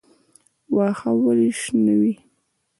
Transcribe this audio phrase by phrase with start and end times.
[0.75, 2.13] واښه ولې شنه وي؟